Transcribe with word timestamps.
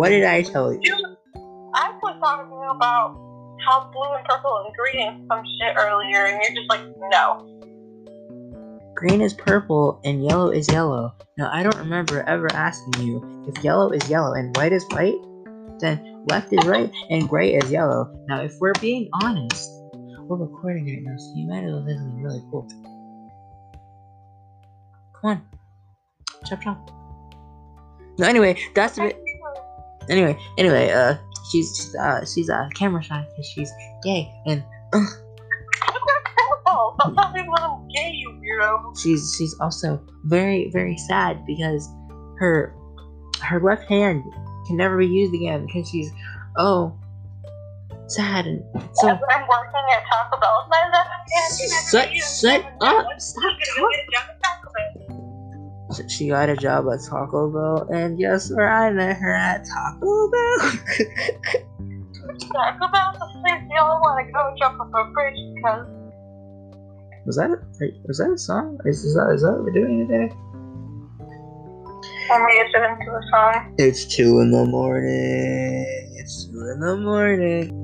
What 0.00 0.08
did 0.08 0.24
I 0.24 0.40
tell 0.40 0.72
you? 0.72 0.80
You, 0.82 0.94
I 1.74 1.92
was 2.02 2.16
talking 2.20 2.50
about 2.74 3.20
how 3.66 3.90
blue 3.92 4.16
and 4.16 4.24
purple 4.24 4.64
and 4.64 4.74
green 4.74 5.06
and 5.06 5.28
some 5.28 5.44
shit 5.60 5.76
earlier, 5.76 6.24
and 6.24 6.40
you're 6.40 6.56
just 6.56 6.70
like, 6.70 6.80
no. 7.12 7.44
Green 8.94 9.20
is 9.20 9.34
purple 9.34 10.00
and 10.02 10.24
yellow 10.24 10.48
is 10.48 10.72
yellow. 10.72 11.14
Now, 11.36 11.50
I 11.52 11.62
don't 11.62 11.76
remember 11.76 12.22
ever 12.22 12.50
asking 12.54 13.06
you 13.06 13.44
if 13.46 13.62
yellow 13.62 13.90
is 13.90 14.08
yellow 14.08 14.32
and 14.32 14.56
white 14.56 14.72
is 14.72 14.86
white. 14.88 15.20
Then 15.80 16.24
left 16.30 16.50
is 16.50 16.64
right 16.64 16.90
and 17.10 17.28
gray 17.28 17.52
is 17.52 17.70
yellow. 17.70 18.10
Now, 18.26 18.40
if 18.40 18.54
we're 18.58 18.72
being 18.80 19.10
honest, 19.20 19.70
we're 20.22 20.38
recording 20.38 20.86
right 20.86 21.02
now, 21.02 21.18
so 21.18 21.34
you 21.36 21.46
might 21.46 21.64
as 21.64 21.72
well 21.72 21.84
say 21.86 21.96
something 21.96 22.22
really 22.22 22.42
cool. 22.50 22.66
Come 25.20 25.30
on. 25.30 25.42
Chop 26.46 26.62
chop. 26.62 26.90
No, 28.18 28.26
anyway, 28.26 28.56
that's 28.74 28.96
a 28.96 29.02
bit. 29.02 29.22
Anyway, 30.10 30.36
anyway, 30.58 30.90
uh, 30.90 31.14
she's 31.50 31.74
she's, 31.76 31.94
uh 31.94 32.24
she's 32.26 32.50
uh 32.50 32.68
camera 32.74 33.02
shy 33.02 33.24
because 33.30 33.46
she's 33.46 33.70
gay 34.02 34.30
and 34.46 34.62
uh, 34.92 35.00
talking 37.14 37.46
I'm 37.56 37.88
gay, 37.88 38.10
you 38.14 38.30
weirdo. 38.42 38.98
she's 39.00 39.34
she's 39.36 39.54
also 39.60 40.00
very 40.24 40.70
very 40.72 40.96
sad 40.96 41.44
because 41.46 41.88
her 42.38 42.74
her 43.42 43.60
left 43.60 43.84
hand 43.88 44.22
can 44.66 44.76
never 44.76 44.98
be 44.98 45.06
used 45.06 45.34
again 45.34 45.66
because 45.66 45.88
she's 45.88 46.10
oh 46.58 46.92
sad 48.08 48.46
and 48.46 48.62
so 48.94 49.08
As 49.08 49.18
I'm 49.30 49.46
working 49.48 49.84
at 49.92 50.02
Taco 50.10 50.40
Bell, 50.40 50.66
my 50.70 50.82
left 50.92 51.08
hand 51.08 51.58
can 51.58 51.68
never 51.70 51.90
Shut- 51.90 52.08
be 52.10 52.16
used. 52.16 52.40
shut 52.40 52.64
up. 52.80 53.06
Stop 53.20 53.52
go 53.76 53.88
she 56.08 56.28
got 56.28 56.48
a 56.48 56.56
job 56.56 56.86
at 56.92 57.00
Taco 57.08 57.50
Bell 57.50 57.88
and 57.92 58.18
guess 58.18 58.50
where 58.50 58.70
I 58.70 58.90
met 58.90 59.16
her 59.16 59.34
at 59.34 59.64
Taco 59.66 60.30
Bell. 60.30 60.58
Taco 62.52 62.88
Bell's 62.92 63.18
the 63.18 63.26
place 63.42 63.62
you 63.70 63.80
only 63.80 64.00
want 64.00 64.26
to 64.26 64.32
go 64.32 64.54
jump 64.58 64.80
off 64.80 64.88
a 64.94 65.10
bridge 65.12 65.34
because 65.54 65.86
was 67.26 67.36
that 67.36 67.50
a, 67.50 67.58
was 68.06 68.18
that 68.18 68.30
a 68.30 68.38
song? 68.38 68.78
Is, 68.84 69.04
is 69.04 69.14
that 69.14 69.30
is 69.34 69.42
that 69.42 69.52
what 69.52 69.64
we're 69.64 69.72
doing 69.72 70.08
today? 70.08 70.32
I'm 72.32 72.42
listening 72.42 72.96
to 73.04 73.10
a 73.10 73.22
song. 73.30 73.74
It's 73.78 74.04
two 74.04 74.40
in 74.40 74.50
the 74.52 74.64
morning. 74.64 76.14
It's 76.16 76.44
two 76.44 76.70
in 76.70 76.80
the 76.80 76.96
morning. 76.96 77.79